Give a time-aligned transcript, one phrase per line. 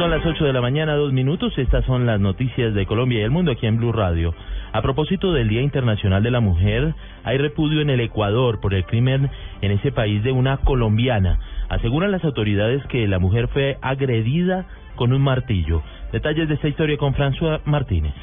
[0.00, 1.52] Son las 8 de la mañana, dos minutos.
[1.58, 4.34] Estas son las noticias de Colombia y el mundo aquí en Blue Radio.
[4.72, 8.86] A propósito del Día Internacional de la Mujer, hay repudio en el Ecuador por el
[8.86, 9.28] crimen
[9.60, 11.38] en ese país de una colombiana.
[11.68, 14.64] Aseguran las autoridades que la mujer fue agredida
[14.96, 15.82] con un martillo.
[16.12, 18.14] Detalles de esta historia con François Martínez.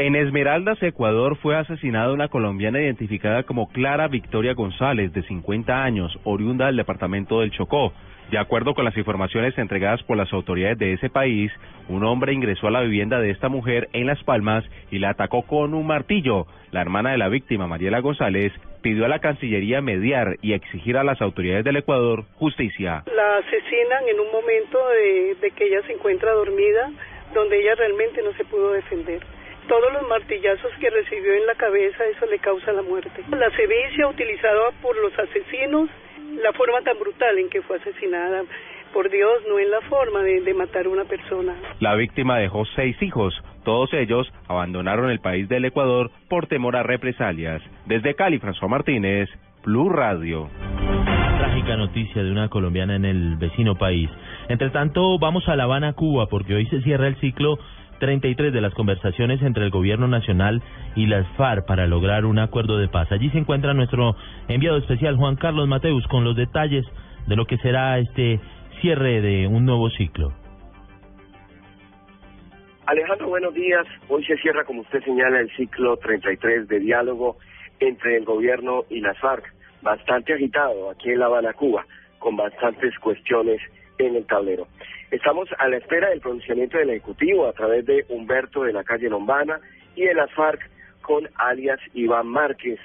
[0.00, 6.18] En Esmeraldas, Ecuador, fue asesinada una colombiana identificada como Clara Victoria González, de 50 años,
[6.24, 7.92] oriunda del departamento del Chocó.
[8.30, 11.52] De acuerdo con las informaciones entregadas por las autoridades de ese país,
[11.90, 15.42] un hombre ingresó a la vivienda de esta mujer en Las Palmas y la atacó
[15.42, 16.46] con un martillo.
[16.70, 21.04] La hermana de la víctima, Mariela González, pidió a la Cancillería mediar y exigir a
[21.04, 23.04] las autoridades del Ecuador justicia.
[23.14, 24.78] La asesinan en un momento
[25.42, 26.90] de, que ella se encuentra dormida,
[27.34, 29.20] donde ella realmente no se pudo defender
[29.70, 33.22] todos los martillazos que recibió en la cabeza, eso le causa la muerte.
[33.30, 35.88] La sevicia utilizada por los asesinos,
[36.42, 38.42] la forma tan brutal en que fue asesinada,
[38.92, 41.54] por Dios, no en la forma de, de matar a una persona.
[41.78, 43.32] La víctima dejó seis hijos.
[43.64, 47.62] Todos ellos abandonaron el país del Ecuador por temor a represalias.
[47.86, 49.28] Desde Cali, François Martínez,
[49.64, 50.50] Blue Radio.
[51.38, 54.10] Trágica noticia de una colombiana en el vecino país.
[54.48, 57.56] Entre tanto, vamos a La Habana, Cuba, porque hoy se cierra el ciclo
[58.00, 60.60] 33 de las conversaciones entre el gobierno nacional
[60.96, 63.12] y las FARC para lograr un acuerdo de paz.
[63.12, 64.16] Allí se encuentra nuestro
[64.48, 66.84] enviado especial Juan Carlos Mateus con los detalles
[67.28, 68.40] de lo que será este
[68.80, 70.32] cierre de un nuevo ciclo.
[72.86, 73.86] Alejandro, buenos días.
[74.08, 77.36] Hoy se cierra, como usted señala, el ciclo 33 de diálogo
[77.78, 79.44] entre el gobierno y las FARC,
[79.82, 81.86] bastante agitado aquí en La Habana, Cuba,
[82.18, 83.60] con bastantes cuestiones
[84.06, 84.66] en el tablero.
[85.10, 89.08] Estamos a la espera del pronunciamiento del Ejecutivo a través de Humberto de la calle
[89.08, 89.60] Lombana
[89.96, 90.60] y de las FARC
[91.02, 92.78] con alias Iván Márquez.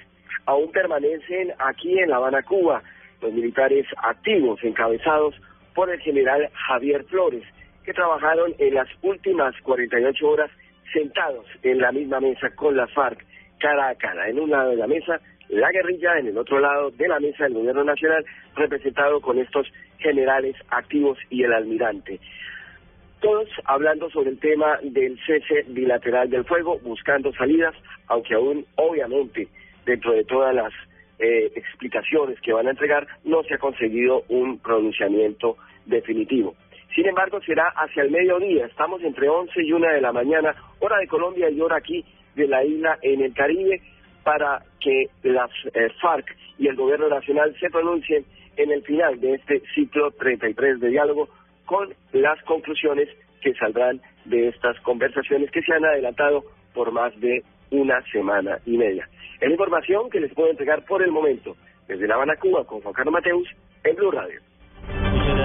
[0.46, 2.82] Aún permanecen aquí en La Habana, Cuba,
[3.22, 5.36] los militares activos encabezados
[5.74, 7.44] por el general Javier Flores,
[7.84, 10.52] que trabajaron en las últimas 48 horas
[10.94, 13.24] sentados en la misma mesa con las FARC,
[13.60, 14.30] cara a cara.
[14.30, 17.46] En un lado de la mesa, la guerrilla, en el otro lado de la mesa,
[17.46, 18.26] el gobierno nacional,
[18.56, 19.68] representado con estos
[20.00, 22.20] generales activos y el almirante.
[23.22, 27.74] Todos hablando sobre el tema del cese bilateral del fuego, buscando salidas,
[28.08, 29.48] aunque aún, obviamente,
[29.86, 30.74] dentro de todas las
[31.20, 36.56] eh, explicaciones que van a entregar, no se ha conseguido un pronunciamiento definitivo.
[36.94, 40.98] Sin embargo, será hacia el mediodía, estamos entre 11 y 1 de la mañana, hora
[40.98, 43.82] de Colombia y hora aquí de la isla en el Caribe,
[44.26, 48.26] para que las eh, FARC y el gobierno nacional se pronuncien
[48.58, 51.30] en el final de este ciclo 33 de diálogo
[51.66, 53.08] con las conclusiones
[53.42, 56.44] que saldrán de estas conversaciones que se han adelantado
[56.74, 59.08] por más de una semana y media.
[59.40, 61.56] Es información que les puedo entregar por el momento
[61.88, 63.48] desde La Habana, Cuba, con Juan Carlos Mateus
[63.84, 64.42] en Blue Radio.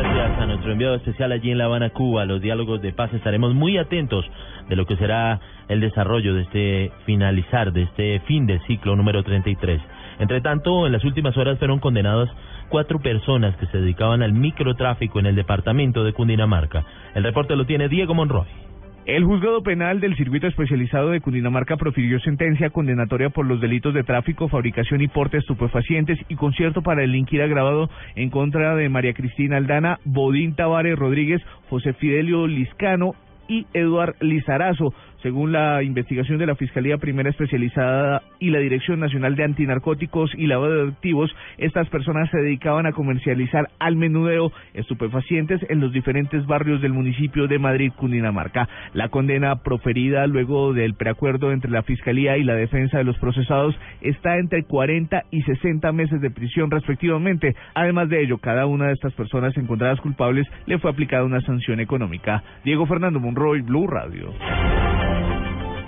[0.02, 2.24] Gracias a nuestro enviado especial allí en La Habana, Cuba.
[2.24, 4.24] Los diálogos de paz estaremos muy atentos
[4.66, 5.38] de lo que será
[5.68, 9.78] el desarrollo de este finalizar, de este fin del ciclo número 33.
[10.18, 12.30] Entre tanto, en las últimas horas fueron condenadas
[12.70, 16.82] cuatro personas que se dedicaban al microtráfico en el departamento de Cundinamarca.
[17.14, 18.69] El reporte lo tiene Diego Monroy.
[19.06, 24.04] El juzgado penal del circuito especializado de Cundinamarca profirió sentencia condenatoria por los delitos de
[24.04, 29.56] tráfico, fabricación y porte estupefacientes y concierto para delinquir agravado en contra de María Cristina
[29.56, 33.14] Aldana, Bodín Tavares Rodríguez, José Fidelio Liscano
[33.50, 34.94] y Eduard Lizarazo.
[35.22, 40.46] Según la investigación de la Fiscalía Primera Especializada y la Dirección Nacional de Antinarcóticos y
[40.46, 46.46] Lavado de Activos, estas personas se dedicaban a comercializar al menudeo estupefacientes en los diferentes
[46.46, 48.66] barrios del municipio de Madrid, Cundinamarca.
[48.94, 53.78] La condena proferida luego del preacuerdo entre la Fiscalía y la defensa de los procesados
[54.00, 57.54] está entre 40 y 60 meses de prisión respectivamente.
[57.74, 61.80] Además de ello, cada una de estas personas encontradas culpables le fue aplicada una sanción
[61.80, 62.42] económica.
[62.64, 64.34] Diego Fernando Monroy, Blue Radio.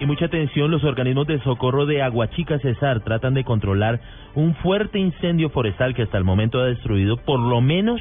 [0.00, 4.00] Y mucha atención, los organismos de socorro de Aguachica Cesar tratan de controlar
[4.34, 8.00] un fuerte incendio forestal que hasta el momento ha destruido por lo menos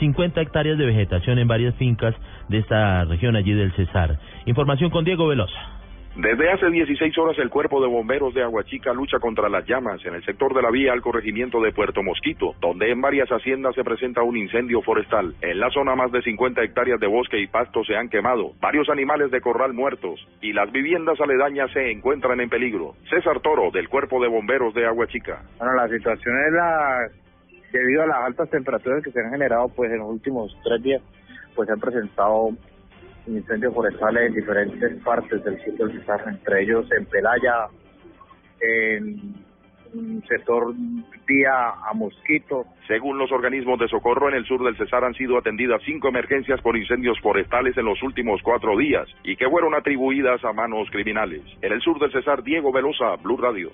[0.00, 2.14] 50 hectáreas de vegetación en varias fincas
[2.48, 4.18] de esta región allí del Cesar.
[4.44, 5.79] Información con Diego Velosa.
[6.16, 10.14] Desde hace 16 horas el cuerpo de bomberos de Aguachica lucha contra las llamas en
[10.14, 13.84] el sector de la vía al corregimiento de Puerto Mosquito, donde en varias haciendas se
[13.84, 15.34] presenta un incendio forestal.
[15.40, 18.88] En la zona más de 50 hectáreas de bosque y pasto se han quemado, varios
[18.88, 22.96] animales de corral muertos y las viviendas aledañas se encuentran en peligro.
[23.08, 25.42] César Toro, del cuerpo de bomberos de Aguachica.
[25.58, 27.08] Bueno, la situación es la
[27.72, 31.02] debido a las altas temperaturas que se han generado pues en los últimos tres días,
[31.54, 32.50] pues se han presentado
[33.36, 37.66] incendios forestales en diferentes partes del sitio del Cesar, entre ellos en Pelaya,
[38.60, 39.34] en
[39.94, 40.72] un sector
[41.26, 42.64] vía a Mosquito.
[42.86, 46.60] Según los organismos de socorro en el sur del Cesar han sido atendidas cinco emergencias
[46.60, 51.42] por incendios forestales en los últimos cuatro días y que fueron atribuidas a manos criminales.
[51.62, 53.70] En el sur del Cesar, Diego Velosa, Blue Radio.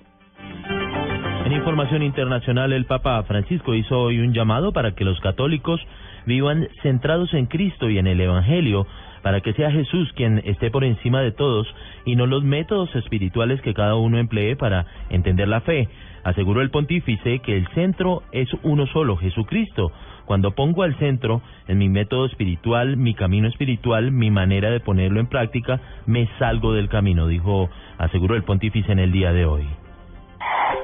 [1.45, 5.79] En información internacional, el Papa Francisco hizo hoy un llamado para que los católicos
[6.25, 8.85] vivan centrados en Cristo y en el Evangelio,
[9.27, 11.67] para que sea Jesús quien esté por encima de todos
[12.05, 15.89] y no los métodos espirituales que cada uno emplee para entender la fe.
[16.23, 19.91] Aseguró el pontífice que el centro es uno solo, Jesucristo.
[20.23, 25.19] Cuando pongo al centro en mi método espiritual, mi camino espiritual, mi manera de ponerlo
[25.19, 29.67] en práctica, me salgo del camino, dijo, aseguró el pontífice en el día de hoy.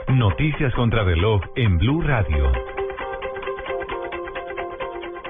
[0.09, 2.72] Noticias contra reloj en Blue Radio.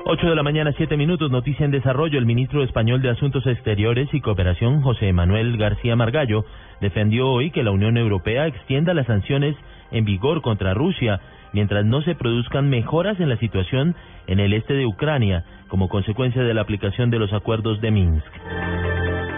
[0.05, 2.19] 8 de la mañana, 7 minutos, noticia en desarrollo.
[2.19, 6.43] El ministro español de Asuntos Exteriores y Cooperación, José Manuel García Margallo,
[6.81, 9.55] defendió hoy que la Unión Europea extienda las sanciones
[9.91, 11.21] en vigor contra Rusia
[11.53, 13.95] mientras no se produzcan mejoras en la situación
[14.27, 18.33] en el este de Ucrania como consecuencia de la aplicación de los acuerdos de Minsk.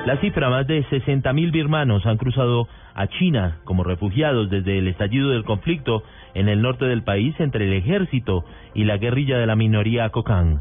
[0.05, 5.31] La cifra, más de 60.000 birmanos han cruzado a China como refugiados desde el estallido
[5.31, 6.03] del conflicto
[6.35, 10.59] en el norte del país entre el ejército y la guerrilla de la minoría Kokang.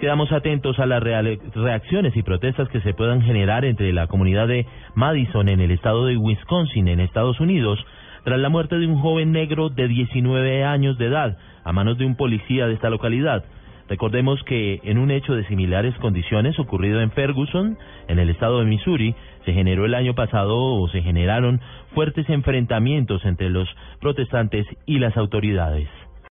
[0.00, 4.66] Quedamos atentos a las reacciones y protestas que se puedan generar entre la comunidad de
[4.96, 7.78] Madison en el estado de Wisconsin, en Estados Unidos,
[8.24, 12.04] tras la muerte de un joven negro de 19 años de edad a manos de
[12.04, 13.44] un policía de esta localidad.
[13.90, 17.76] Recordemos que en un hecho de similares condiciones ocurrido en Ferguson,
[18.06, 21.60] en el estado de Missouri, se generó el año pasado o se generaron
[21.92, 23.68] fuertes enfrentamientos entre los
[24.00, 25.88] protestantes y las autoridades.